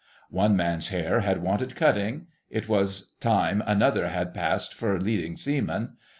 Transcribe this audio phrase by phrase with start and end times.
[0.31, 5.95] One man's hair had wanted cutting; it was time another had passed for Leading Seaman....